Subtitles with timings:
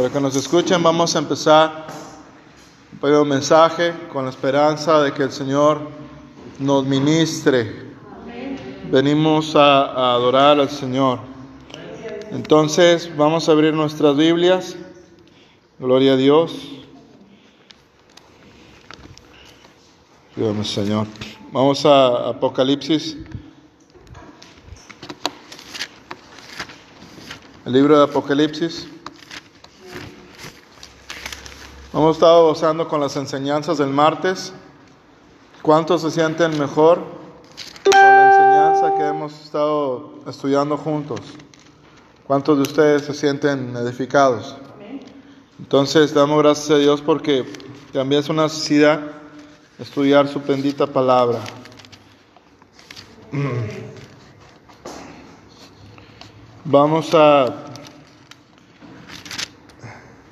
[0.00, 1.86] Para que nos escuchen, vamos a empezar
[2.90, 5.78] un pequeño mensaje con la esperanza de que el Señor
[6.58, 7.92] nos ministre.
[8.90, 11.18] Venimos a, adorar al Señor.
[12.30, 14.74] Entonces, vamos a abrir nuestras Biblias.
[15.78, 16.66] Gloria a Dios.
[20.34, 21.06] Ayúdame, Señor.
[21.52, 23.18] Vamos a Apocalipsis.
[27.66, 28.88] El libro de Apocalipsis.
[31.92, 34.52] Hemos estado gozando con las enseñanzas del martes.
[35.60, 37.02] ¿Cuántos se sienten mejor
[37.82, 41.20] con la enseñanza que hemos estado estudiando juntos?
[42.28, 44.56] ¿Cuántos de ustedes se sienten edificados?
[45.58, 47.44] Entonces, damos gracias a Dios porque
[47.92, 49.00] también es una necesidad
[49.80, 51.40] estudiar su bendita palabra.
[56.64, 57.52] Vamos a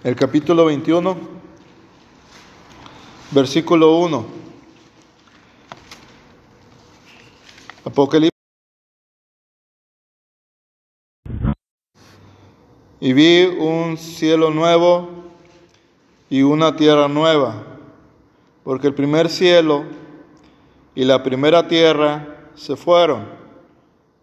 [0.04, 1.37] el capítulo 21,
[3.30, 4.24] versículo 1.
[7.84, 8.30] Apocalipsis.
[13.00, 15.08] Y vi un cielo nuevo
[16.28, 17.62] y una tierra nueva,
[18.64, 19.84] porque el primer cielo
[20.94, 23.28] y la primera tierra se fueron,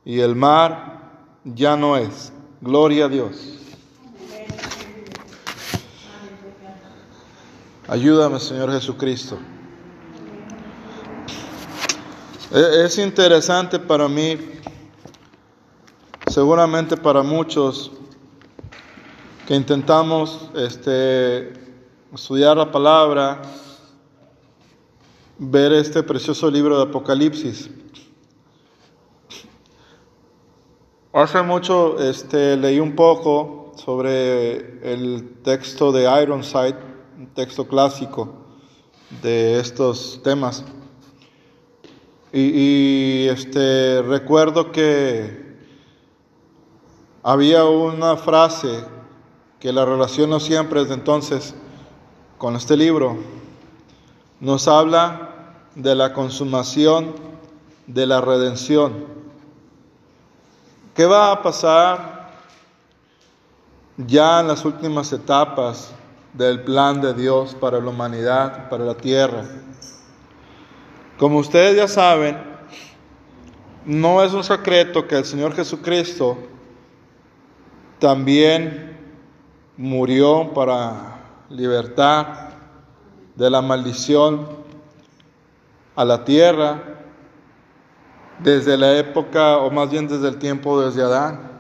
[0.04, 2.34] y el mar ya no es.
[2.60, 3.65] Gloria a Dios.
[7.88, 9.38] Ayúdame, Señor Jesucristo.
[12.52, 14.40] Es interesante para mí,
[16.28, 17.92] seguramente para muchos,
[19.46, 21.54] que intentamos este,
[22.12, 23.44] estudiar la palabra,
[25.38, 27.70] ver este precioso libro de Apocalipsis.
[31.14, 38.34] Hace mucho este, leí un poco sobre el texto de Ironside, un texto clásico
[39.22, 40.64] de estos temas.
[42.34, 45.56] Y, este, recuerdo que
[47.24, 48.84] había una frase
[49.60, 51.56] que la relaciono siempre desde entonces
[52.38, 53.18] con este libro.
[54.42, 57.16] Nos habla de la consumación
[57.88, 59.06] de la redención.
[60.94, 62.32] ¿Qué va a pasar
[63.96, 65.94] ya en las últimas etapas
[66.38, 69.44] del plan de Dios para la humanidad, para la tierra?
[71.18, 72.38] Como ustedes ya saben,
[73.86, 76.38] no es un secreto que el Señor Jesucristo
[78.00, 78.98] también
[79.78, 82.50] murió para libertar
[83.36, 84.48] de la maldición
[85.96, 86.82] a la tierra
[88.40, 91.55] desde la época, o más bien desde el tiempo desde Adán.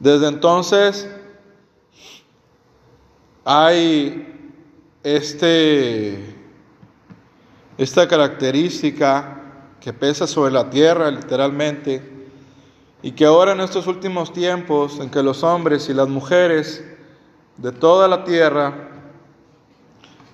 [0.00, 1.06] Desde entonces
[3.44, 4.56] hay
[5.02, 6.36] este,
[7.76, 9.42] esta característica
[9.78, 12.02] que pesa sobre la tierra literalmente
[13.02, 16.82] y que ahora en estos últimos tiempos en que los hombres y las mujeres
[17.58, 18.88] de toda la tierra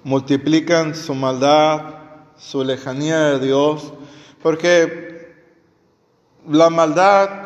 [0.05, 1.95] multiplican su maldad,
[2.39, 3.93] su lejanía de Dios,
[4.41, 5.35] porque
[6.49, 7.46] la maldad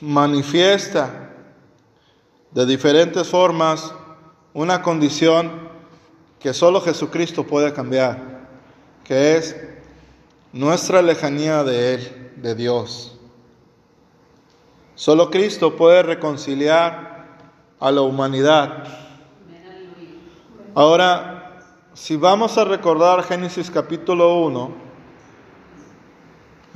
[0.00, 1.30] manifiesta
[2.50, 3.92] de diferentes formas
[4.54, 5.68] una condición
[6.40, 8.48] que solo Jesucristo puede cambiar,
[9.04, 9.56] que es
[10.52, 13.18] nuestra lejanía de Él, de Dios.
[14.94, 17.26] Solo Cristo puede reconciliar
[17.78, 18.84] a la humanidad.
[20.74, 21.62] Ahora,
[21.94, 24.87] si vamos a recordar Génesis capítulo 1,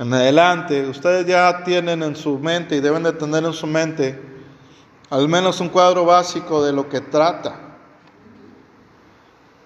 [0.03, 4.21] en adelante, ustedes ya tienen en su mente y deben de tener en su mente
[5.09, 7.77] al menos un cuadro básico de lo que trata.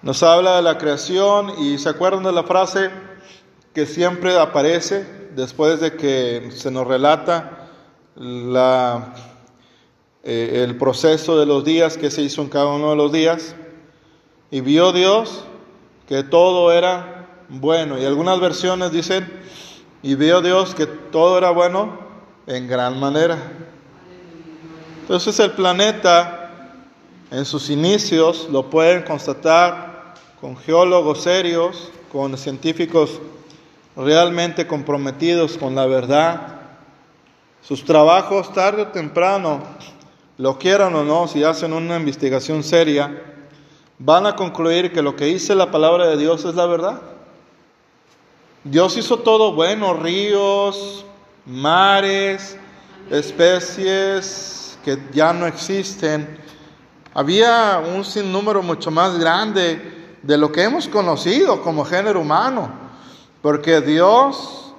[0.00, 2.90] Nos habla de la creación y se acuerdan de la frase
[3.74, 5.04] que siempre aparece
[5.34, 7.70] después de que se nos relata
[8.14, 9.14] la,
[10.22, 13.56] eh, el proceso de los días que se hizo en cada uno de los días.
[14.52, 15.44] Y vio Dios
[16.06, 17.98] que todo era bueno.
[17.98, 19.26] Y algunas versiones dicen,
[20.08, 21.98] y vio Dios que todo era bueno
[22.46, 23.36] en gran manera.
[25.02, 26.50] Entonces el planeta
[27.30, 33.20] en sus inicios lo pueden constatar con geólogos serios, con científicos
[33.98, 36.56] realmente comprometidos con la verdad.
[37.60, 39.60] Sus trabajos tarde o temprano,
[40.38, 43.44] lo quieran o no, si hacen una investigación seria,
[43.98, 47.17] van a concluir que lo que dice la palabra de Dios es la verdad.
[48.70, 51.02] Dios hizo todo bueno, ríos,
[51.46, 52.58] mares,
[53.10, 56.38] especies que ya no existen.
[57.14, 62.70] Había un sinnúmero mucho más grande de lo que hemos conocido como género humano,
[63.40, 64.74] porque Dios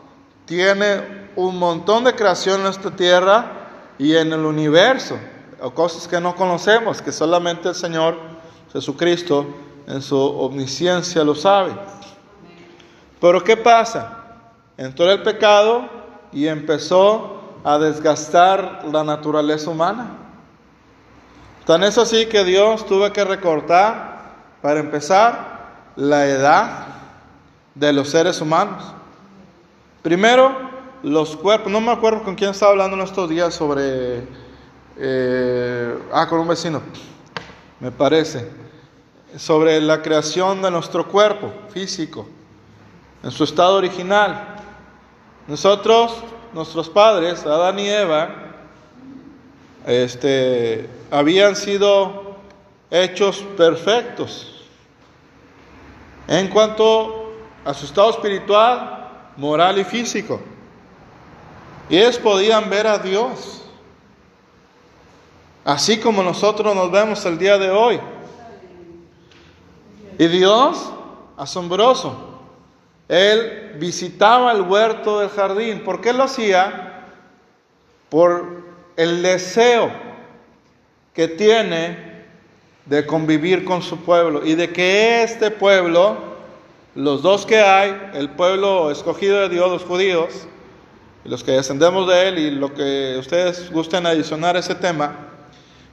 [0.45, 5.17] tiene un montón de creación en esta tierra y en el universo,
[5.61, 8.19] o cosas que no conocemos, que solamente el Señor
[8.71, 9.47] Jesucristo
[9.87, 11.71] en su omnisciencia lo sabe.
[13.19, 14.17] Pero ¿qué pasa?
[14.77, 15.89] Entró el pecado
[16.31, 20.11] y empezó a desgastar la naturaleza humana.
[21.65, 24.19] Tan es así que Dios tuvo que recortar,
[24.61, 25.59] para empezar,
[25.95, 26.87] la edad
[27.75, 28.83] de los seres humanos.
[30.01, 30.69] Primero,
[31.03, 31.71] los cuerpos.
[31.71, 34.23] No me acuerdo con quién estaba hablando en estos días sobre...
[35.01, 36.81] Eh, ah, con un vecino,
[37.79, 38.49] me parece.
[39.37, 42.27] Sobre la creación de nuestro cuerpo físico,
[43.23, 44.55] en su estado original.
[45.47, 46.15] Nosotros,
[46.53, 48.29] nuestros padres, Adán y Eva,
[49.85, 52.35] este, habían sido
[52.91, 54.65] hechos perfectos
[56.27, 57.33] en cuanto
[57.65, 60.39] a su estado espiritual, moral y físico.
[61.89, 63.63] Y ellos podían ver a Dios,
[65.65, 67.99] así como nosotros nos vemos el día de hoy.
[70.19, 70.91] Y Dios,
[71.35, 72.28] asombroso,
[73.09, 75.83] Él visitaba el huerto del jardín.
[75.83, 77.07] ¿Por qué lo hacía?
[78.07, 78.63] Por
[78.95, 79.91] el deseo
[81.13, 82.09] que tiene
[82.85, 86.17] de convivir con su pueblo y de que este pueblo,
[86.95, 90.47] los dos que hay, el pueblo escogido de Dios, los judíos,
[91.25, 95.29] y los que descendemos de él y lo que ustedes gusten adicionar a ese tema,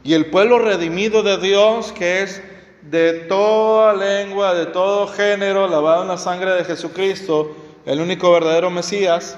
[0.04, 2.42] y el pueblo redimido de Dios que es
[2.91, 8.71] de toda lengua, de todo género, lavado en la sangre de Jesucristo, el único verdadero
[8.71, 9.37] Mesías,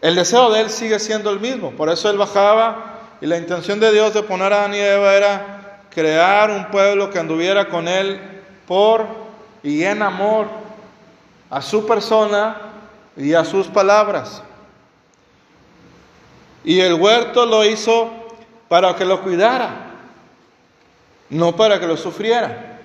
[0.00, 3.80] el deseo de él sigue siendo el mismo, por eso él bajaba y la intención
[3.80, 7.88] de Dios de poner a Adán y Eva era crear un pueblo que anduviera con
[7.88, 8.20] él
[8.66, 9.06] por
[9.62, 10.46] y en amor
[11.50, 12.56] a su persona
[13.16, 14.42] y a sus palabras.
[16.62, 18.10] Y el huerto lo hizo
[18.68, 19.87] para que lo cuidara,
[21.30, 22.80] no para que lo sufriera.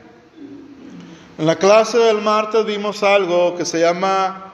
[1.37, 4.51] En la clase del martes vimos algo que se llama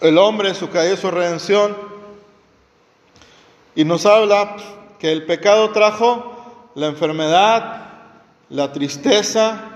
[0.00, 1.76] el hombre, su caída y su redención.
[3.74, 4.56] Y nos habla
[4.98, 7.88] que el pecado trajo la enfermedad,
[8.50, 9.70] la tristeza,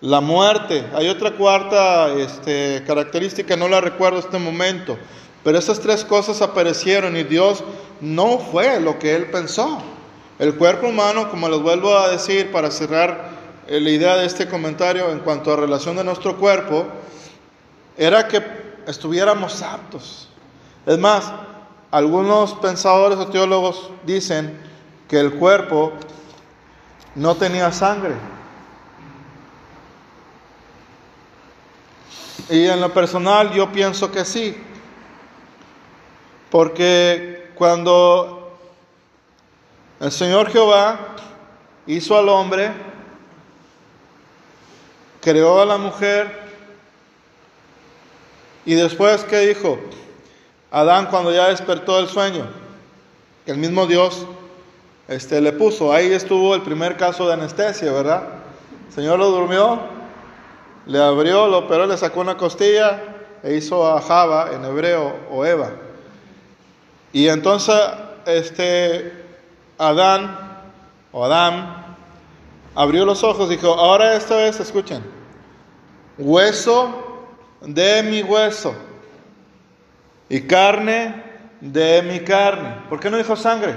[0.00, 0.84] la muerte.
[0.94, 4.98] Hay otra cuarta este, característica, no la recuerdo en este momento,
[5.42, 7.64] pero esas tres cosas aparecieron y Dios
[8.00, 9.82] no fue lo que él pensó.
[10.38, 13.30] El cuerpo humano, como les vuelvo a decir para cerrar
[13.68, 16.86] eh, la idea de este comentario en cuanto a relación de nuestro cuerpo,
[17.96, 18.42] era que
[18.86, 20.28] estuviéramos aptos.
[20.86, 21.32] Es más,
[21.92, 24.58] algunos pensadores o teólogos dicen
[25.08, 25.92] que el cuerpo
[27.14, 28.14] no tenía sangre.
[32.50, 34.56] Y en lo personal yo pienso que sí,
[36.50, 38.43] porque cuando
[40.00, 40.98] el Señor Jehová
[41.86, 42.72] hizo al hombre,
[45.20, 46.44] creó a la mujer,
[48.66, 49.78] y después, ¿qué dijo?
[50.70, 52.46] Adán cuando ya despertó del sueño,
[53.46, 54.26] el mismo Dios
[55.06, 55.92] este, le puso.
[55.92, 58.22] Ahí estuvo el primer caso de anestesia, ¿verdad?
[58.88, 59.80] El Señor lo durmió,
[60.86, 63.02] le abrió, lo operó, le sacó una costilla
[63.42, 65.70] e hizo a Java en hebreo o Eva.
[67.12, 67.76] Y entonces
[68.24, 69.23] este
[69.78, 70.38] Adán
[71.12, 71.96] o Adán
[72.74, 75.04] abrió los ojos y dijo, ahora esto es, escuchen,
[76.18, 77.26] hueso
[77.60, 78.74] de mi hueso
[80.28, 81.22] y carne
[81.60, 82.76] de mi carne.
[82.88, 83.74] ¿Por qué no dijo sangre?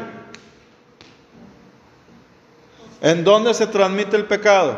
[3.01, 4.77] ¿En dónde se transmite el pecado?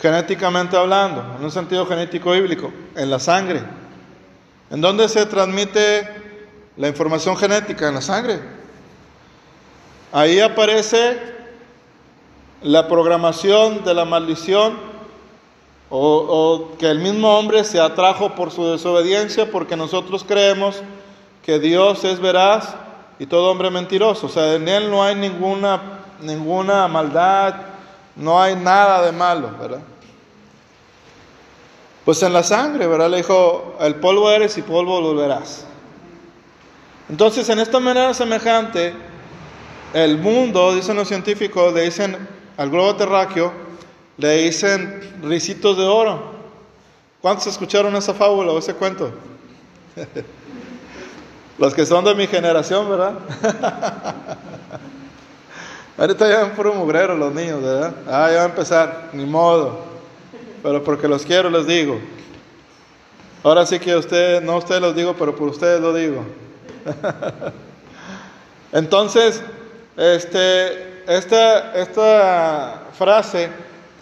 [0.00, 3.62] Genéticamente hablando, en un sentido genético bíblico, en la sangre.
[4.70, 6.08] ¿En dónde se transmite
[6.76, 7.88] la información genética?
[7.88, 8.40] En la sangre.
[10.16, 11.20] Ahí aparece
[12.62, 14.78] la programación de la maldición
[15.90, 20.84] o, que el mismo hombre se atrajo por su desobediencia porque nosotros creemos
[21.44, 22.76] que Dios es veraz
[23.18, 24.26] y todo hombre mentiroso.
[24.26, 25.82] O sea, en él no hay ninguna,
[26.20, 27.56] ninguna maldad,
[28.14, 29.82] no hay nada de malo, ¿verdad?
[32.04, 33.10] Pues en la sangre, ¿verdad?
[33.10, 35.66] Le dijo, el polvo eres y polvo volverás.
[37.08, 38.94] Entonces, en esta manera semejante,
[39.94, 42.16] el mundo, dicen los científicos, le dicen
[42.56, 43.52] al globo terráqueo,
[44.18, 46.34] le dicen risitos de oro.
[47.22, 49.12] ¿Cuántos escucharon esa fábula o ese cuento?
[51.58, 53.14] Los que son de mi generación, ¿verdad?
[55.96, 57.94] Ahorita ya van puro mugrero los niños, ¿verdad?
[58.08, 59.84] Ah, ya va a empezar, ni modo.
[60.60, 62.00] Pero porque los quiero les digo.
[63.44, 66.24] Ahora sí que usted, no ustedes los digo, pero por ustedes lo digo.
[68.72, 69.40] Entonces,
[69.96, 73.48] este, esta, esta frase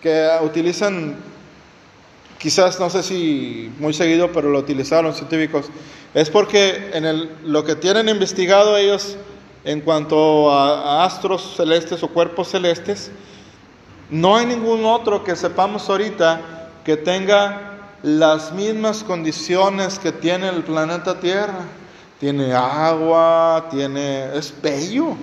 [0.00, 1.16] que utilizan,
[2.38, 5.66] quizás no sé si muy seguido, pero lo utilizaron los científicos,
[6.14, 9.16] es porque en el, lo que tienen investigado ellos
[9.64, 13.10] en cuanto a, astros celestes o cuerpos celestes,
[14.10, 17.72] no hay ningún otro que sepamos ahorita que tenga
[18.02, 21.64] las mismas condiciones que tiene el planeta Tierra.
[22.18, 24.36] Tiene agua, tiene...
[24.36, 25.16] es bello.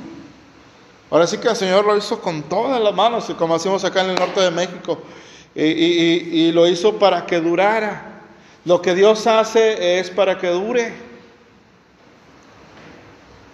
[1.11, 4.11] Ahora sí que el Señor lo hizo con todas las manos, como hacemos acá en
[4.11, 4.99] el norte de México,
[5.55, 8.21] y, y lo hizo para que durara.
[8.65, 10.93] Lo que Dios hace es para que dure.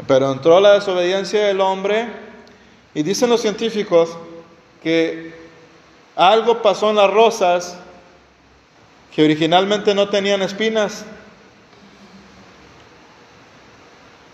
[0.08, 2.08] Pero entró la desobediencia del hombre
[2.94, 4.18] y dicen los científicos
[4.84, 5.34] que
[6.16, 7.78] algo pasó en las rosas
[9.14, 11.06] que originalmente no tenían espinas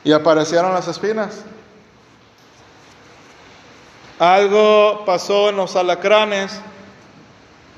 [0.04, 1.44] y aparecieron las espinas.
[4.22, 6.62] Algo pasó en los alacranes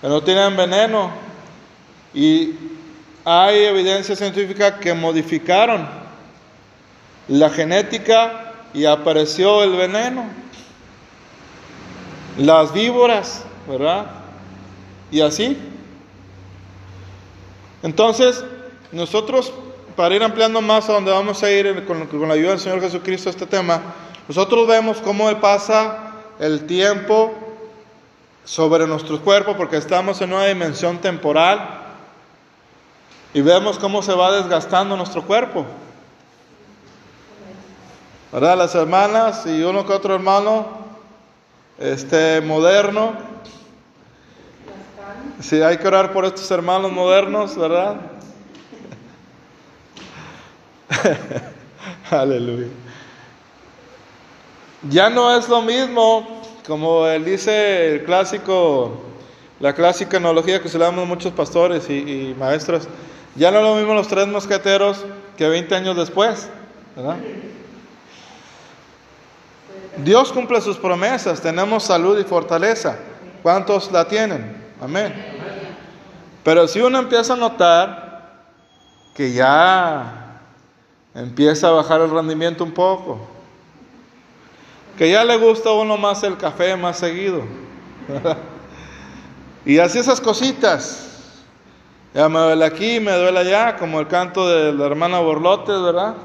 [0.01, 1.09] que no tienen veneno
[2.13, 2.51] y
[3.23, 5.87] hay evidencia científica que modificaron
[7.29, 10.25] la genética y apareció el veneno.
[12.37, 14.07] Las víboras, ¿verdad?
[15.11, 15.57] Y así.
[17.83, 18.43] Entonces,
[18.91, 19.53] nosotros,
[19.95, 22.81] para ir ampliando más a donde vamos a ir con, con la ayuda del Señor
[22.81, 23.81] Jesucristo este tema,
[24.27, 26.09] nosotros vemos cómo pasa
[26.43, 27.33] el tiempo
[28.43, 31.79] sobre nuestro cuerpo porque estamos en una dimensión temporal
[33.33, 35.65] y vemos cómo se va desgastando nuestro cuerpo.
[38.33, 38.57] ¿verdad?
[38.57, 40.67] Las hermanas y uno que otro hermano,
[41.77, 43.13] este, moderno.
[45.39, 47.95] Si hay que orar por estos hermanos modernos, ¿verdad?
[52.11, 52.67] Aleluya.
[54.89, 56.32] Ya no es lo mismo,
[56.67, 59.01] como él dice el clásico,
[59.59, 62.87] la clásica analogía que se muchos pastores y, maestros,
[63.35, 65.03] ya no es lo mismo los tres mosqueteros
[65.37, 66.49] que 20 años después.
[69.97, 72.97] Dios cumple sus promesas, tenemos salud y fortaleza.
[73.41, 74.55] ¿Cuántos la tienen?
[74.81, 75.13] Amén.
[76.43, 78.43] Pero si uno empieza a notar
[79.15, 80.39] que ya
[81.13, 83.27] empieza a bajar el rendimiento un poco,
[84.97, 87.41] que ya le gusta a uno más el café más seguido,
[89.65, 91.09] y así esas cositas,
[92.13, 96.15] ya me duele aquí, me duele allá, como el canto de la hermana Borlotes, ¿verdad?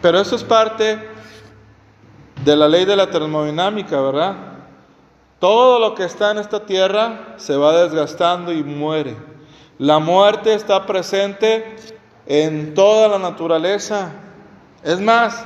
[0.00, 1.00] Pero eso es parte
[2.44, 4.36] de la ley de la termodinámica, ¿verdad?
[5.40, 9.16] Todo lo que está en esta tierra se va desgastando y muere.
[9.78, 11.76] La muerte está presente
[12.26, 14.12] en toda la naturaleza.
[14.82, 15.44] Es más,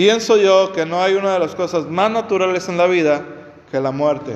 [0.00, 3.22] pienso yo que no hay una de las cosas más naturales en la vida
[3.70, 4.34] que la muerte.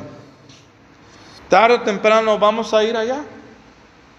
[1.49, 3.25] Tarde o temprano vamos a ir allá.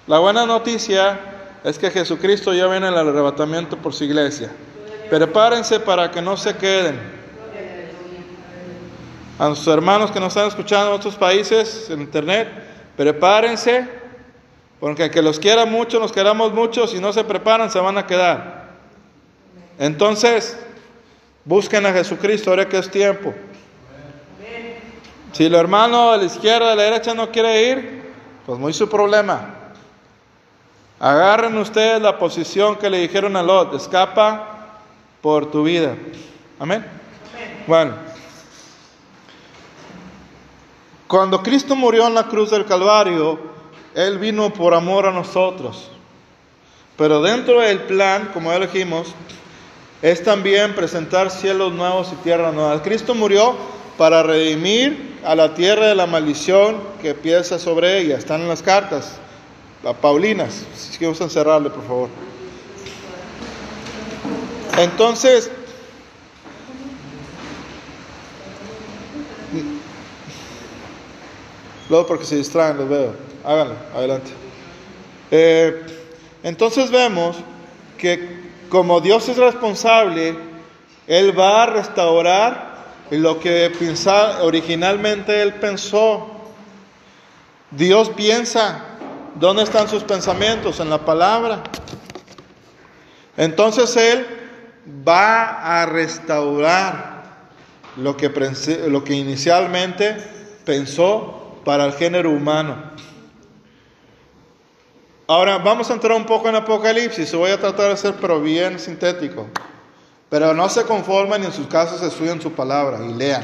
[0.07, 1.19] La buena noticia
[1.63, 4.49] es que Jesucristo ya viene al arrebatamiento por su iglesia.
[5.07, 6.99] Prepárense para que no se queden.
[9.37, 12.49] A nuestros hermanos que nos están escuchando en otros países, en internet,
[12.97, 13.87] prepárense,
[14.79, 18.07] porque que los quiera mucho, nos queramos mucho, si no se preparan, se van a
[18.07, 18.65] quedar.
[19.77, 20.64] Entonces,
[21.45, 23.33] busquen a Jesucristo, ahora que es tiempo.
[25.31, 28.13] Si el hermano de la izquierda, de la derecha no quiere ir,
[28.45, 29.53] pues muy su problema.
[30.99, 34.79] Agarren ustedes la posición que le dijeron a Lot, escapa
[35.21, 35.95] por tu vida.
[36.57, 36.85] Amén.
[37.67, 37.93] Bueno,
[41.07, 43.39] cuando Cristo murió en la cruz del Calvario,
[43.93, 45.91] Él vino por amor a nosotros.
[46.97, 49.13] Pero dentro del plan, como ya dijimos,
[50.05, 52.83] es también presentar cielos nuevos y tierra nueva.
[52.83, 53.55] Cristo murió
[53.97, 58.15] para redimir a la tierra de la maldición que piensa sobre ella.
[58.15, 59.13] Están en las cartas,
[59.83, 60.63] las Paulinas.
[60.77, 62.09] Si quieren cerrarle, por favor.
[64.77, 65.49] Entonces,
[71.89, 73.15] luego porque se distraen, los veo.
[73.43, 74.29] Háganlo, adelante.
[75.31, 75.81] Eh,
[76.43, 77.37] entonces vemos
[77.97, 78.44] que
[78.75, 80.35] como Dios es responsable,
[81.07, 82.75] Él va a restaurar
[83.09, 83.71] lo que
[84.41, 86.29] originalmente Él pensó.
[87.71, 88.83] Dios piensa,
[89.35, 90.81] ¿dónde están sus pensamientos?
[90.81, 91.63] En la palabra.
[93.37, 94.27] Entonces Él
[95.07, 97.23] va a restaurar
[97.95, 98.27] lo que,
[98.89, 100.17] lo que inicialmente
[100.65, 102.91] pensó para el género humano.
[105.27, 108.77] Ahora vamos a entrar un poco en Apocalipsis, voy a tratar de ser pero bien
[108.77, 109.47] sintético.
[110.29, 113.43] Pero no se conformen y en sus casos estudian su palabra y lean.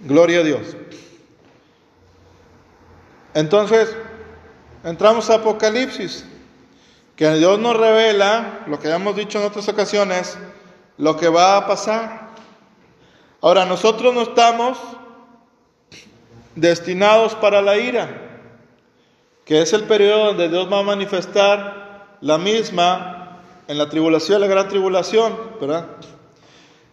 [0.00, 0.76] Gloria a Dios.
[3.32, 3.94] Entonces,
[4.84, 6.24] entramos a Apocalipsis,
[7.16, 10.36] que Dios nos revela, lo que ya hemos dicho en otras ocasiones,
[10.98, 12.28] lo que va a pasar.
[13.40, 14.78] Ahora, nosotros no estamos
[16.54, 18.23] destinados para la ira,
[19.44, 24.46] que es el periodo donde Dios va a manifestar la misma en la tribulación, la
[24.46, 25.86] gran tribulación, ¿verdad?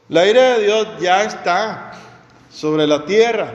[0.09, 1.93] La ira de Dios ya está
[2.51, 3.53] sobre la tierra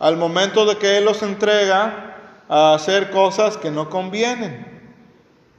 [0.00, 2.16] al momento de que Él los entrega
[2.48, 4.82] a hacer cosas que no convienen,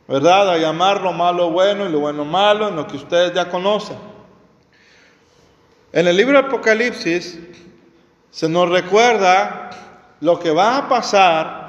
[0.07, 0.49] ¿verdad?
[0.49, 3.97] A llamar lo malo bueno y lo bueno malo, en lo que ustedes ya conocen.
[5.93, 7.39] En el libro de Apocalipsis
[8.31, 9.69] se nos recuerda
[10.19, 11.62] lo que va a pasar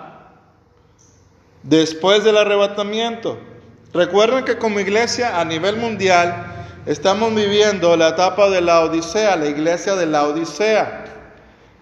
[1.64, 3.38] después del arrebatamiento.
[3.92, 6.47] Recuerden que como iglesia a nivel mundial
[6.87, 11.04] estamos viviendo la etapa de la Odisea, la iglesia de la Odisea.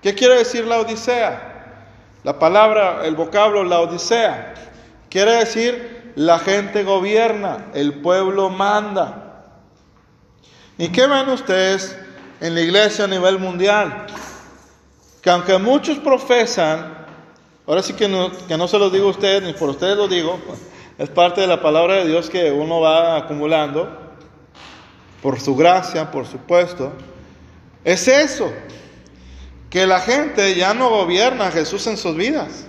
[0.00, 1.48] ¿Qué quiere decir la Odisea?
[2.22, 4.54] La palabra, el vocablo la Odisea,
[5.10, 9.44] quiere decir la gente gobierna, el pueblo manda.
[10.78, 11.98] ¿Y qué ven ustedes
[12.40, 14.06] en la iglesia a nivel mundial?
[15.20, 17.01] Que aunque muchos profesan,
[17.66, 20.09] ahora sí que no, que no se los digo a ustedes, ni por ustedes lo
[20.09, 20.38] digo,
[20.99, 23.99] es parte de la palabra de Dios que uno va acumulando,
[25.23, 26.92] por su gracia, por supuesto,
[27.85, 28.52] es eso
[29.71, 32.66] que la gente ya no gobierna a Jesús en sus vidas.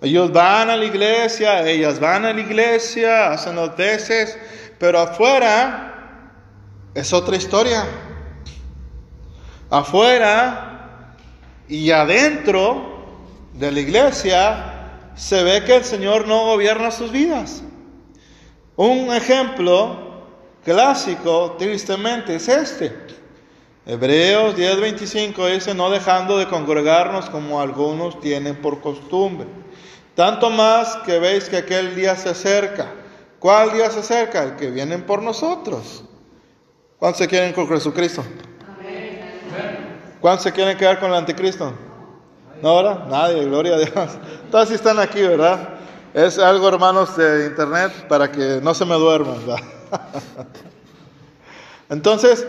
[0.00, 4.36] Ellos van a la iglesia, ellas van a la iglesia, hacen los tesis,
[4.78, 6.30] pero afuera
[6.94, 7.84] es otra historia.
[9.70, 11.16] Afuera
[11.68, 12.93] y adentro
[13.54, 17.62] de la iglesia se ve que el Señor no gobierna sus vidas.
[18.76, 20.24] Un ejemplo
[20.64, 22.92] clásico, tristemente, es este.
[23.86, 29.46] Hebreos 10:25 dice, no dejando de congregarnos como algunos tienen por costumbre.
[30.16, 32.92] Tanto más que veis que aquel día se acerca.
[33.38, 34.42] ¿Cuál día se acerca?
[34.42, 36.04] El que vienen por nosotros.
[36.98, 38.24] ¿Cuántos se quieren con Jesucristo?
[40.20, 41.72] ¿Cuántos se quieren quedar con el anticristo?
[42.64, 43.04] ¿No ahora?
[43.10, 44.18] Nadie, gloria a Dios.
[44.50, 45.68] Todos están aquí, ¿verdad?
[46.14, 49.36] Es algo, hermanos, de internet para que no se me duerman.
[51.90, 52.46] Entonces,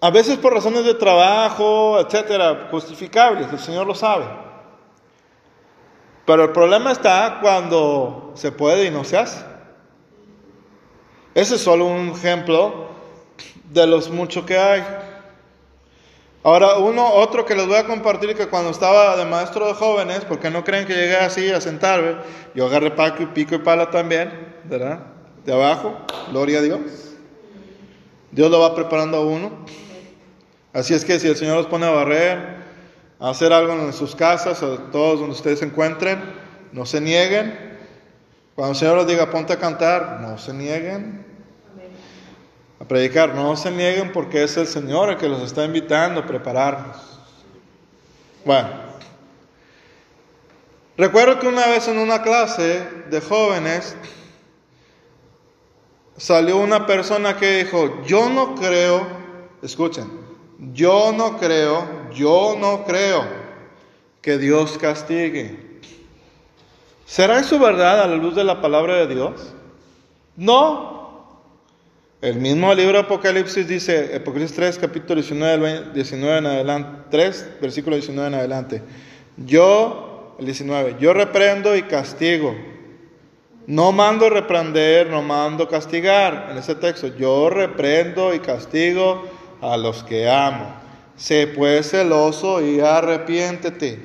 [0.00, 4.24] a veces por razones de trabajo, etcétera, justificables, el Señor lo sabe.
[6.24, 9.44] Pero el problema está cuando se puede y no se hace.
[11.34, 12.86] Ese es solo un ejemplo
[13.64, 15.09] de los muchos que hay.
[16.42, 20.24] Ahora, uno, otro que les voy a compartir que cuando estaba de maestro de jóvenes,
[20.24, 22.16] porque no creen que llegué así a sentarme,
[22.54, 24.32] yo agarré paco y pico y pala también,
[24.64, 25.00] ¿verdad?
[25.44, 25.98] De abajo,
[26.30, 26.80] gloria a Dios.
[28.32, 29.66] Dios lo va preparando a uno.
[30.72, 32.56] Así es que si el Señor los pone a barrer,
[33.18, 36.22] a hacer algo en sus casas o todos donde ustedes se encuentren,
[36.72, 37.78] no se nieguen.
[38.54, 41.29] Cuando el Señor les diga ponte a cantar, no se nieguen.
[42.80, 46.26] A predicar, no se nieguen porque es el Señor el que los está invitando a
[46.26, 46.96] prepararnos.
[48.44, 48.70] Bueno,
[50.96, 53.94] recuerdo que una vez en una clase de jóvenes
[56.16, 59.06] salió una persona que dijo, yo no creo,
[59.62, 60.10] escuchen,
[60.72, 63.24] yo no creo, yo no creo
[64.22, 65.80] que Dios castigue.
[67.04, 69.52] ¿Será eso verdad a la luz de la palabra de Dios?
[70.36, 70.99] No.
[72.22, 77.96] El mismo libro de Apocalipsis dice, Apocalipsis 3, capítulo 19, 19 en adelante, 3, versículo
[77.96, 78.82] 19 en adelante.
[79.38, 82.54] Yo, el 19, yo reprendo y castigo.
[83.66, 86.48] No mando reprender, no mando castigar.
[86.50, 89.24] En ese texto, yo reprendo y castigo
[89.62, 90.74] a los que amo.
[91.16, 93.98] Sé pues celoso y arrepiéntete.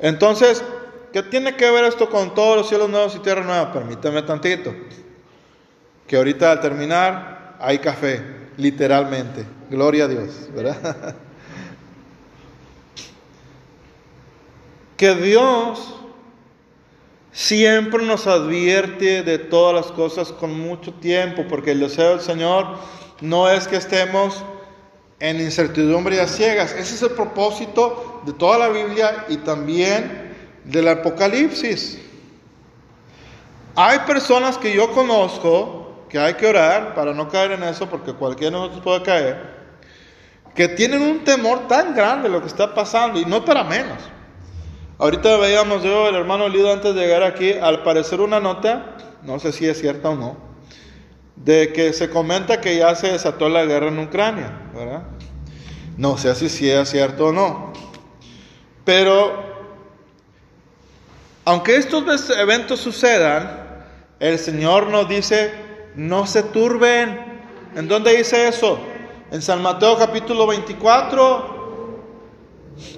[0.00, 0.62] Entonces,
[1.14, 3.72] ¿qué tiene que ver esto con todos los cielos nuevos y tierra nueva?
[3.72, 4.74] Permítame tantito.
[6.06, 8.22] Que ahorita al terminar hay café,
[8.56, 9.44] literalmente.
[9.70, 11.16] Gloria a Dios, ¿verdad?
[14.96, 15.94] que Dios
[17.32, 22.78] siempre nos advierte de todas las cosas con mucho tiempo, porque el deseo del Señor
[23.20, 24.44] no es que estemos
[25.18, 26.72] en incertidumbre y a ciegas.
[26.72, 31.98] Ese es el propósito de toda la Biblia y también del Apocalipsis.
[33.74, 35.83] Hay personas que yo conozco
[36.14, 39.36] que hay que orar para no caer en eso, porque cualquiera de nosotros puede caer,
[40.54, 43.98] que tienen un temor tan grande de lo que está pasando y no para menos.
[44.96, 49.40] Ahorita veíamos yo, el hermano Lido, antes de llegar aquí, al parecer una nota, no
[49.40, 50.36] sé si es cierta o no,
[51.34, 55.02] de que se comenta que ya se desató la guerra en Ucrania, ¿verdad?
[55.96, 57.72] No sé si es cierto o no.
[58.84, 59.42] Pero,
[61.44, 63.64] aunque estos eventos sucedan,
[64.20, 65.63] el Señor nos dice,
[65.96, 67.42] no se turben.
[67.74, 68.78] ¿En dónde dice eso?
[69.30, 71.54] En San Mateo capítulo 24.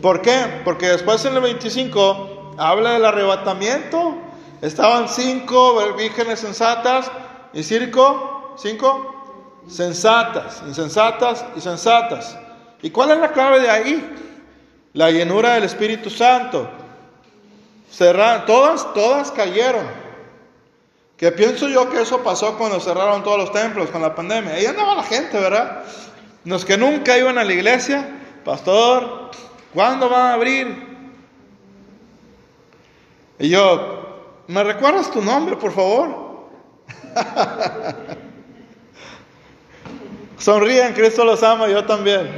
[0.01, 0.61] ¿Por qué?
[0.65, 4.17] Porque después en el 25 habla del arrebatamiento.
[4.63, 7.11] Estaban cinco vírgenes sensatas
[7.53, 9.15] y cinco, cinco
[9.69, 12.39] sensatas, insensatas y sensatas.
[12.83, 14.15] ¿Y cuál es la clave de ahí?
[14.95, 16.69] La llenura del Espíritu Santo.
[17.91, 20.06] Cerrar, todas, todas cayeron.
[21.17, 24.55] Que pienso yo que eso pasó cuando cerraron todos los templos con la pandemia.
[24.55, 25.83] Ahí andaba la gente, ¿verdad?
[26.45, 28.09] Los que nunca iban a la iglesia,
[28.45, 29.31] pastor,
[29.73, 30.87] ¿cuándo van a abrir?
[33.39, 36.49] Y yo, ¿me recuerdas tu nombre, por favor?
[40.39, 42.31] Sonríen, Cristo los ama, yo también.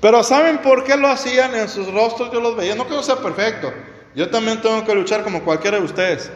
[0.00, 2.32] Pero ¿saben por qué lo hacían en sus rostros?
[2.32, 2.74] Yo los veía.
[2.74, 3.72] No que no sea perfecto.
[4.16, 6.32] Yo también tengo que luchar como cualquiera de ustedes.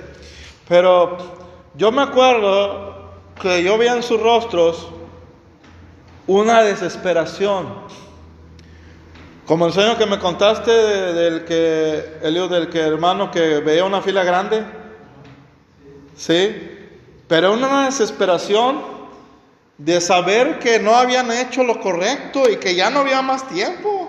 [0.68, 1.16] Pero
[1.74, 4.88] yo me acuerdo que yo veía en sus rostros
[6.26, 7.66] una desesperación.
[9.46, 14.02] Como el sueño que me contaste del que, el del que hermano que veía una
[14.02, 14.62] fila grande.
[16.14, 16.54] Sí.
[17.26, 18.82] Pero una desesperación
[19.78, 23.99] de saber que no habían hecho lo correcto y que ya no había más tiempo.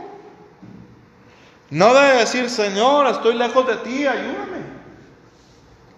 [1.72, 4.62] No debe decir, Señor, estoy lejos de ti, ayúdame.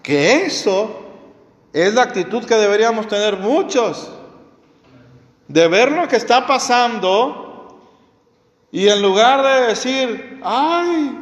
[0.02, 1.00] Que eso
[1.72, 4.08] es la actitud que deberíamos tener muchos.
[5.48, 7.44] De ver lo que está pasando
[8.70, 11.18] y en lugar de decir, ay,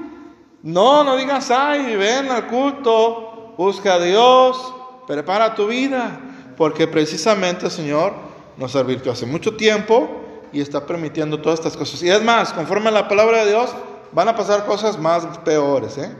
[0.62, 4.74] no, no digas, ay, ven al culto, busca a Dios,
[5.06, 6.20] prepara tu vida,
[6.56, 8.14] porque precisamente el Señor
[8.56, 10.08] nos advirtió hace mucho tiempo
[10.52, 12.02] y está permitiendo todas estas cosas.
[12.02, 13.74] Y es más, conforme a la palabra de Dios,
[14.12, 15.98] van a pasar cosas más peores.
[15.98, 16.14] ¿eh?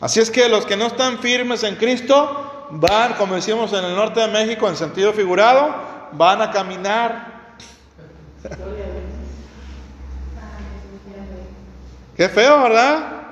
[0.00, 3.94] Así es que los que no están firmes en Cristo van, como decimos en el
[3.94, 5.74] norte de México, en sentido figurado,
[6.12, 7.34] van a caminar.
[12.16, 13.22] Qué feo, ¿verdad?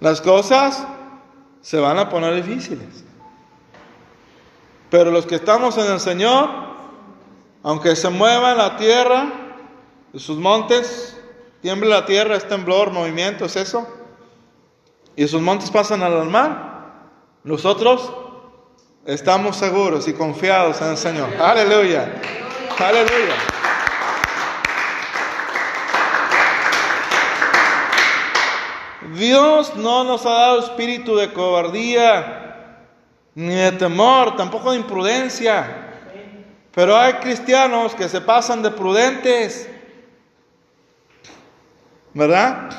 [0.00, 0.86] Las cosas
[1.60, 3.04] se van a poner difíciles.
[4.90, 6.48] Pero los que estamos en el Señor,
[7.62, 9.45] aunque se mueva la tierra,
[10.16, 11.14] de sus montes,
[11.60, 13.86] tiembla la tierra, es temblor, movimiento, es eso.
[15.14, 17.02] Y sus montes pasan al mar.
[17.44, 18.10] Nosotros
[19.04, 21.28] estamos seguros y confiados en el Señor.
[21.38, 22.14] Aleluya.
[22.78, 23.34] Aleluya.
[29.18, 32.78] Dios no nos ha dado espíritu de cobardía,
[33.34, 35.90] ni de temor, tampoco de imprudencia.
[36.72, 39.68] Pero hay cristianos que se pasan de prudentes
[42.16, 42.70] ¿verdad?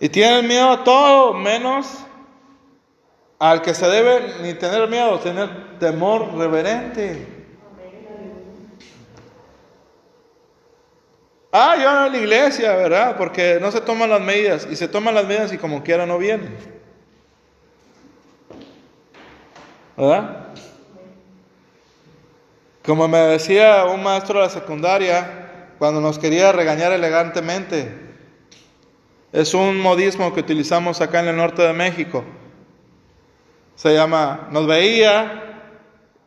[0.00, 1.86] Y tienen miedo a todo, menos
[3.38, 7.34] al que se debe ni tener miedo, tener temor reverente.
[11.52, 13.16] Ah, yo a la iglesia, ¿verdad?
[13.18, 16.16] Porque no se toman las medidas y se toman las medidas y como quiera no
[16.16, 16.56] vienen.
[19.98, 20.46] ¿Verdad?
[22.82, 25.45] Como me decía un maestro de la secundaria,
[25.78, 28.06] cuando nos quería regañar elegantemente.
[29.32, 32.24] Es un modismo que utilizamos acá en el norte de México.
[33.74, 35.42] Se llama, nos veía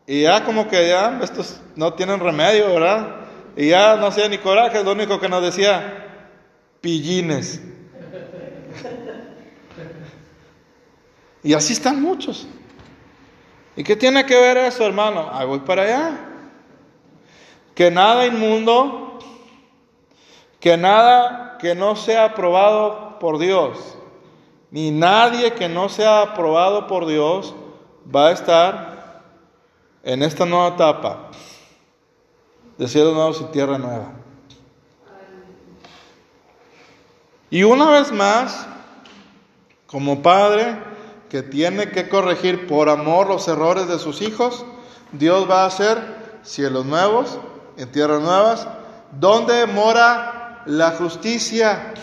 [0.06, 3.16] y ya como que ya estos no tienen remedio, ¿verdad?
[3.56, 6.08] Y ya no hacía ni coraje, lo único que nos decía,
[6.82, 7.62] pillines.
[11.42, 12.46] Y así están muchos.
[13.78, 15.30] ¿Y qué tiene que ver eso, hermano?
[15.32, 16.20] Ahí voy para allá.
[17.74, 19.09] Que nada inmundo
[20.60, 23.98] que nada que no sea aprobado por Dios,
[24.72, 27.56] ni nadie que no sea aprobado por Dios
[28.14, 29.24] va a estar
[30.04, 31.30] en esta nueva etapa
[32.78, 34.14] de cielos nuevos y tierra nueva.
[37.50, 38.68] Y una vez más,
[39.88, 40.78] como padre
[41.30, 44.66] que tiene que corregir por amor los errores de sus hijos,
[45.12, 47.40] Dios va a hacer cielos nuevos
[47.76, 48.68] y tierras nuevas,
[49.12, 50.39] donde mora
[50.70, 51.94] la justicia.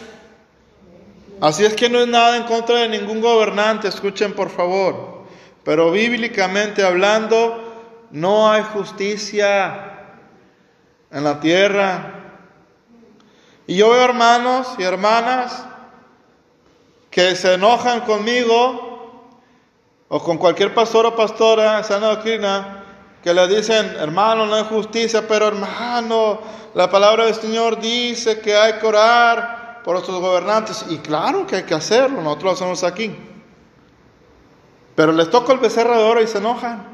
[1.41, 5.25] Así es que no es nada en contra de ningún gobernante, escuchen por favor.
[5.65, 10.01] Pero bíblicamente hablando, no hay justicia
[11.13, 12.13] en la tierra.
[13.69, 15.65] Y yo veo hermanos y hermanas
[17.11, 19.23] que se enojan conmigo
[20.09, 22.76] o con cualquier pastor o pastora en sana doctrina
[23.27, 26.39] que le dicen, hermano, no hay justicia, pero hermano,
[26.75, 30.85] la palabra del Señor dice que hay que orar por nuestros gobernantes.
[30.91, 33.17] Y claro que hay que hacerlo, nosotros lo hacemos aquí.
[34.95, 36.87] Pero les toca el becerro de oro y se enojan.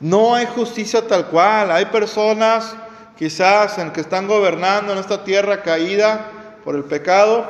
[0.00, 1.70] No hay justicia tal cual.
[1.70, 2.76] Hay personas
[3.16, 6.30] quizás en que están gobernando en esta tierra caída
[6.62, 7.46] por el pecado,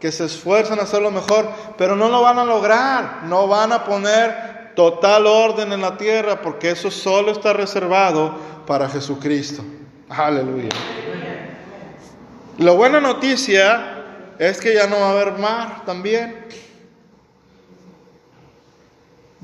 [0.00, 3.20] que se esfuerzan a hacerlo mejor, pero no lo van a lograr.
[3.22, 8.34] No van a poner total orden en la tierra, porque eso solo está reservado
[8.66, 9.64] para Jesucristo.
[10.08, 10.68] Aleluya.
[12.58, 14.04] La buena noticia
[14.38, 16.46] es que ya no va a haber mar también.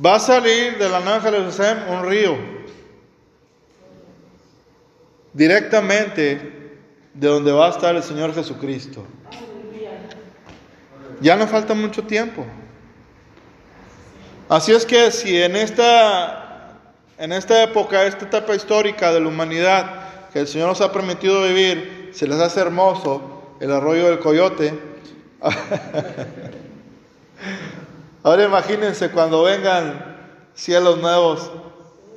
[0.05, 2.37] Va a salir de la Nueva Jerusalén un río
[5.33, 6.79] directamente
[7.15, 9.05] de donde va a estar el Señor Jesucristo.
[11.21, 12.47] Ya no falta mucho tiempo.
[14.51, 16.73] Así es que si en esta,
[17.19, 19.87] en esta época, esta etapa histórica de la humanidad
[20.33, 24.77] que el Señor nos ha permitido vivir, se les hace hermoso el arroyo del coyote,
[28.25, 30.17] ahora imagínense cuando vengan
[30.53, 31.49] cielos nuevos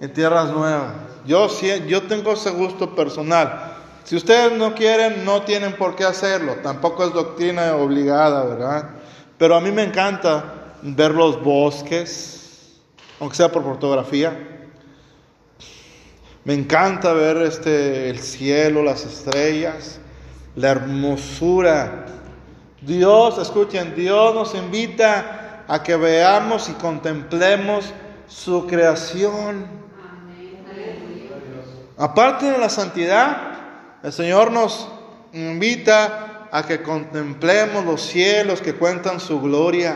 [0.01, 0.91] en tierras nuevas.
[1.27, 1.47] Yo,
[1.85, 3.75] yo tengo ese gusto personal.
[4.05, 6.55] Si ustedes no quieren, no tienen por qué hacerlo.
[6.63, 8.89] Tampoco es doctrina obligada, ¿verdad?
[9.37, 12.79] Pero a mí me encanta ver los bosques,
[13.19, 14.37] aunque sea por fotografía.
[16.43, 19.99] Me encanta ver este, el cielo, las estrellas,
[20.55, 22.05] la hermosura.
[22.81, 27.93] Dios, escuchen, Dios nos invita a que veamos y contemplemos
[28.27, 29.65] su creación.
[31.97, 34.89] Aparte de la santidad, el Señor nos
[35.31, 39.95] invita a que contemplemos los cielos que cuentan su gloria.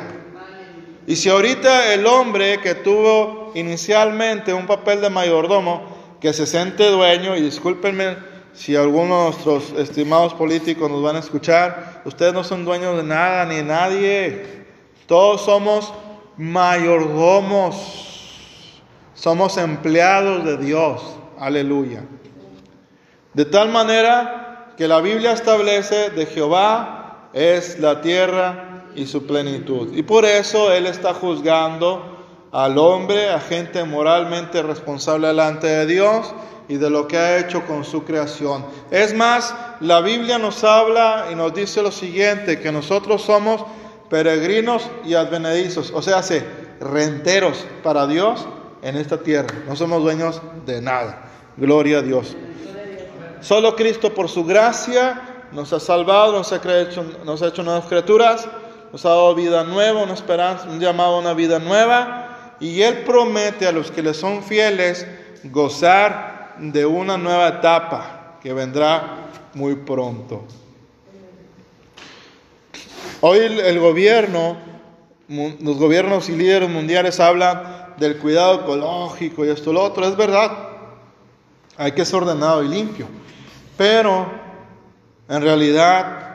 [1.07, 6.83] Y si ahorita el hombre que tuvo inicialmente un papel de mayordomo, que se siente
[6.91, 8.17] dueño, y discúlpenme
[8.51, 13.03] si algunos de nuestros estimados políticos nos van a escuchar, ustedes no son dueños de
[13.03, 14.65] nada ni de nadie.
[15.05, 15.93] Todos somos
[16.35, 17.85] mayordomos,
[19.13, 21.01] somos empleados de Dios.
[21.39, 22.03] Aleluya.
[23.33, 28.66] De tal manera que la Biblia establece de Jehová es la tierra
[28.97, 29.95] y su plenitud.
[29.95, 32.17] Y por eso Él está juzgando
[32.51, 36.33] al hombre, a gente moralmente responsable delante de Dios
[36.67, 38.65] y de lo que ha hecho con su creación.
[38.89, 43.63] Es más, la Biblia nos habla y nos dice lo siguiente, que nosotros somos
[44.09, 46.43] peregrinos y advenedizos, o sea, se
[46.79, 48.47] renteros para Dios
[48.81, 49.53] en esta tierra.
[49.67, 51.29] No somos dueños de nada.
[51.55, 52.35] Gloria a Dios.
[53.41, 57.85] Solo Cristo por su gracia nos ha salvado, nos ha hecho, nos ha hecho nuevas
[57.85, 58.47] criaturas
[58.91, 62.55] nos ha dado vida nueva, una esperanza, un llamado a una vida nueva.
[62.59, 65.05] Y Él promete a los que le son fieles
[65.43, 70.43] gozar de una nueva etapa que vendrá muy pronto.
[73.21, 74.57] Hoy el, gobierno,
[75.27, 80.07] los gobiernos y líderes mundiales hablan del cuidado ecológico y esto lo otro.
[80.07, 80.51] Es verdad,
[81.77, 83.07] hay que ser ordenado y limpio.
[83.75, 84.27] Pero
[85.27, 86.26] en realidad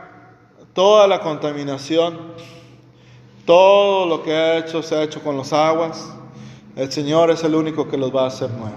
[0.74, 2.18] Toda la contaminación,
[3.44, 6.11] todo lo que ha hecho se ha hecho con las aguas.
[6.76, 8.76] El Señor es el único que los va a hacer nuevo.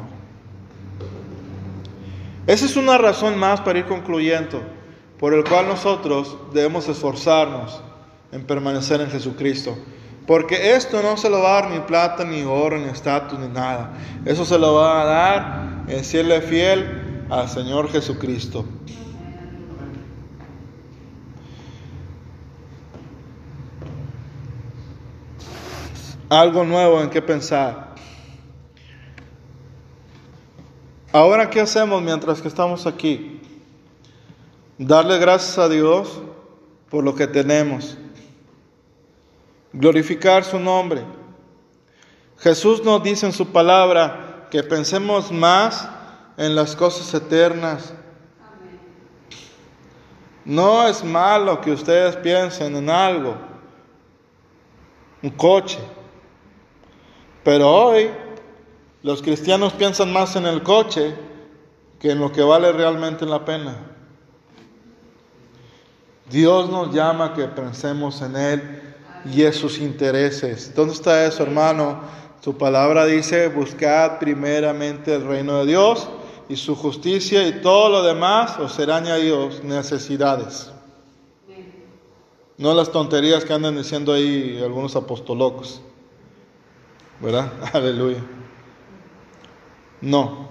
[2.47, 4.61] Esa es una razón más para ir concluyendo,
[5.19, 7.81] por el cual nosotros debemos esforzarnos
[8.31, 9.75] en permanecer en Jesucristo.
[10.27, 13.47] Porque esto no se lo va a dar ni plata, ni oro, ni estatus, ni
[13.47, 13.93] nada.
[14.25, 18.65] Eso se lo va a dar en serle fiel al Señor Jesucristo.
[26.39, 27.95] Algo nuevo en qué pensar.
[31.11, 33.41] Ahora, ¿qué hacemos mientras que estamos aquí?
[34.77, 36.21] Darle gracias a Dios
[36.89, 37.97] por lo que tenemos.
[39.71, 41.03] Glorificar su nombre.
[42.39, 45.87] Jesús nos dice en su palabra que pensemos más
[46.37, 47.93] en las cosas eternas.
[50.43, 53.35] No es malo que ustedes piensen en algo,
[55.23, 55.79] un coche,
[57.45, 58.09] pero hoy
[59.03, 61.13] los cristianos piensan más en el coche
[61.99, 63.77] que en lo que vale realmente la pena.
[66.27, 68.81] Dios nos llama a que pensemos en Él
[69.31, 70.73] y en sus intereses.
[70.73, 71.99] ¿Dónde está eso, hermano?
[72.41, 76.07] Su palabra dice, buscad primeramente el reino de Dios
[76.49, 80.71] y su justicia y todo lo demás os será añadido necesidades.
[82.57, 85.81] No las tonterías que andan diciendo ahí algunos apostolocos.
[87.25, 87.51] ¿Verdad?
[87.73, 88.19] Aleluya.
[89.99, 90.47] No.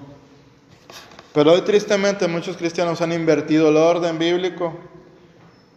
[1.33, 4.75] Pero hoy tristemente muchos cristianos han invertido el orden bíblico.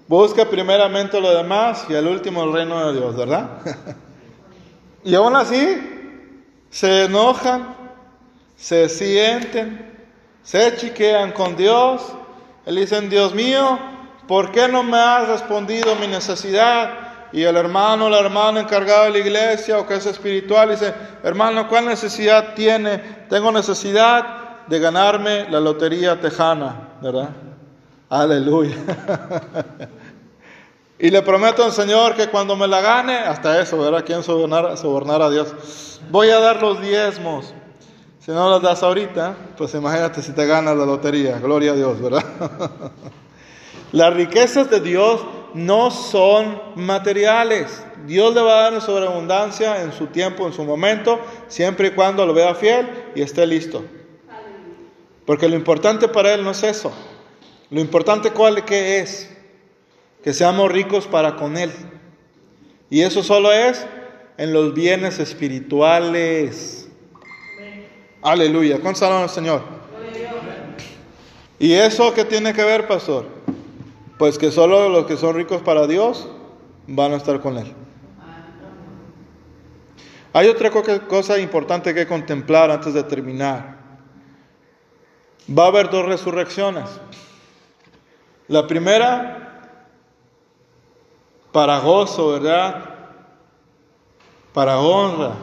[0.07, 3.60] Busca primeramente lo demás y al último el reino de Dios, ¿verdad?
[5.03, 5.77] y aún así
[6.71, 7.75] se enojan,
[8.55, 10.07] se sienten,
[10.41, 12.01] se chiquean con Dios.
[12.65, 13.77] Le dicen, Dios mío,
[14.27, 17.07] ¿por qué no me has respondido mi necesidad?
[17.38, 21.67] Y el hermano, la hermana encargado de la iglesia o que es espiritual dice, hermano,
[21.67, 22.97] ¿cuál necesidad tiene?
[23.30, 27.30] Tengo necesidad de ganarme la lotería tejana, ¿verdad?
[28.10, 28.76] Aleluya.
[30.97, 34.04] y le prometo al Señor que cuando me la gane, hasta eso, ¿verdad?
[34.04, 36.02] ¿Quién sobornar a Dios?
[36.10, 37.54] Voy a dar los diezmos.
[38.19, 41.38] Si no los das ahorita, pues imagínate si te ganas la lotería.
[41.38, 42.26] Gloria a Dios, ¿verdad?
[43.91, 45.21] Las riquezas de Dios
[45.53, 47.83] no son materiales.
[48.05, 52.25] Dios le va a dar sobreabundancia en su tiempo, en su momento, siempre y cuando
[52.25, 53.83] lo vea fiel y esté listo.
[55.25, 56.91] Porque lo importante para Él no es eso.
[57.69, 59.29] Lo importante cuál que es
[60.23, 61.71] que seamos ricos para con Él.
[62.89, 63.86] Y eso solo es
[64.38, 66.88] en los bienes espirituales.
[68.21, 68.79] Aleluya.
[68.79, 69.63] ¿Cuántos al Señor?
[71.60, 73.37] ¿Y eso qué tiene que ver, pastor?
[74.17, 76.27] Pues que solo los que son ricos para Dios
[76.88, 77.73] van a estar con Él.
[80.34, 83.77] Hay otra cosa importante que contemplar antes de terminar.
[85.49, 86.86] Va a haber dos resurrecciones.
[88.47, 89.71] La primera,
[91.51, 92.86] para gozo, ¿verdad?
[94.53, 95.34] Para honra.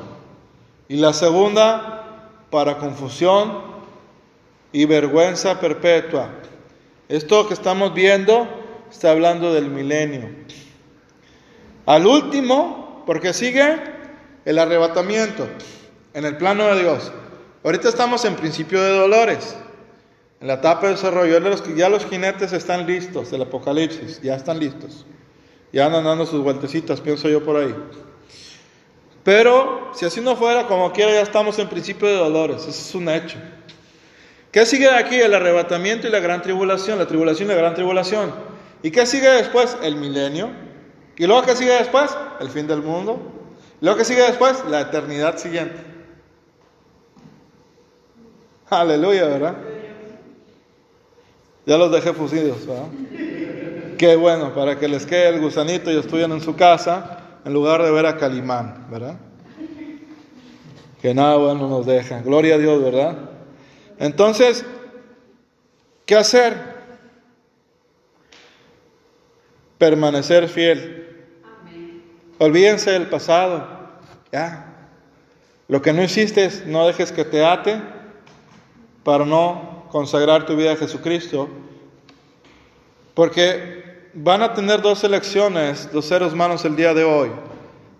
[0.89, 2.05] Y la segunda,
[2.51, 3.63] para confusión
[4.73, 6.29] y vergüenza perpetua.
[7.09, 8.64] Esto que estamos viendo
[8.95, 10.31] está hablando del milenio.
[11.85, 13.77] Al último, porque sigue
[14.45, 15.49] el arrebatamiento
[16.15, 17.13] en el plano de Dios.
[17.65, 19.57] Ahorita estamos en principio de dolores,
[20.41, 21.41] en la etapa de desarrollo.
[21.77, 25.05] Ya los jinetes están listos, el apocalipsis, ya están listos.
[25.73, 27.75] Ya andan dando sus vueltecitas, pienso yo por ahí.
[29.25, 32.61] Pero si así no fuera, como quiera, ya estamos en principio de dolores.
[32.61, 33.39] Eso es un hecho.
[34.53, 35.17] ¿Qué sigue aquí?
[35.17, 38.54] El arrebatamiento y la gran tribulación, la tribulación y la gran tribulación.
[38.85, 39.79] ¿Y qué sigue después?
[39.83, 40.51] El milenio.
[41.17, 42.15] ¿Y luego qué sigue después?
[42.39, 43.19] El fin del mundo.
[43.81, 44.63] ¿Y luego qué sigue después?
[44.69, 45.81] La eternidad siguiente.
[48.69, 49.57] Aleluya, ¿verdad?
[51.65, 52.89] Ya los dejé fusidos, ¿verdad?
[53.97, 57.83] Qué bueno, para que les quede el gusanito y estudien en su casa en lugar
[57.83, 59.17] de ver a Calimán, ¿verdad?
[61.01, 62.21] Que nada bueno nos deja.
[62.21, 63.17] Gloria a Dios, ¿verdad?
[63.99, 64.63] Entonces,
[66.05, 66.74] ¿qué hacer?
[69.85, 70.81] Permanecer fiel.
[72.39, 73.69] Olvídense del pasado.
[74.33, 74.75] Ya.
[75.69, 77.83] Lo que no hiciste, no dejes que te ate
[79.03, 81.51] para no consagrar tu vida a Jesucristo.
[83.13, 87.31] Porque van a tener dos elecciones los seres humanos el día de hoy.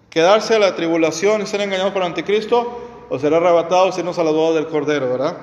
[0.09, 4.19] Quedarse a la tribulación y ser engañados por el anticristo o ser arrebatados y irnos
[4.19, 5.37] a del Cordero, ¿verdad?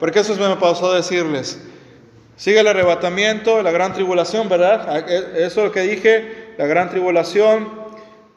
[0.00, 1.60] Porque eso me pasó a decirles.
[2.36, 4.86] Sigue el arrebatamiento, la gran tribulación, ¿verdad?
[4.88, 7.84] Ah, e, eso es lo que dije, la gran tribulación,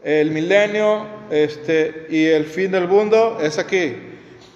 [0.03, 3.97] el milenio este, y el fin del mundo es aquí.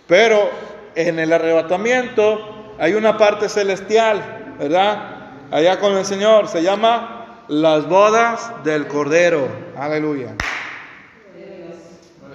[0.08, 0.50] Pero
[0.96, 5.32] en el arrebatamiento hay una parte celestial, ¿verdad?
[5.50, 9.48] Allá con el Señor, se llama las bodas del Cordero.
[9.76, 10.36] Aleluya.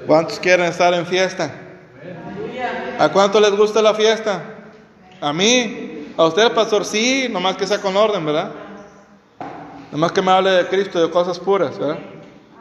[0.07, 1.51] ¿Cuántos quieren estar en fiesta?
[2.99, 4.43] ¿A cuánto les gusta la fiesta?
[5.21, 5.86] A mí,
[6.17, 8.51] a usted, pastor, sí, nomás que sea con orden, ¿verdad?
[9.93, 11.99] Nomás que me hable de Cristo, de cosas puras, ¿verdad?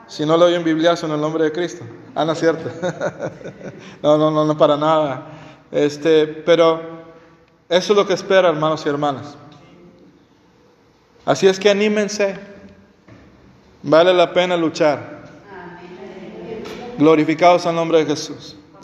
[0.08, 1.84] Si no le doy un bibliazo en el nombre de Cristo.
[2.14, 2.70] Ah, no es cierto.
[4.03, 5.28] no, no, no, no para nada.
[5.72, 6.82] Este, pero
[7.68, 9.36] eso es lo que espera, hermanos y hermanas.
[11.26, 12.38] Así es que anímense.
[13.82, 15.24] Vale la pena luchar.
[16.97, 18.56] Glorificados al nombre de Jesús.